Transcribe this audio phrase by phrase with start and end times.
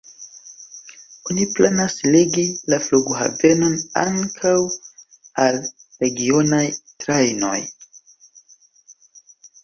[1.31, 4.53] Oni planas ligi la flughavenon ankaŭ
[5.43, 5.59] al
[6.05, 6.63] regionaj
[7.05, 7.59] trajnoj.